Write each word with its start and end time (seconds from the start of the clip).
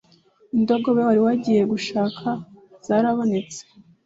indogobe 0.55 1.01
wari 1.07 1.19
wagiye 1.25 1.61
gushaka 1.71 2.27
zarabonetse 2.87 3.59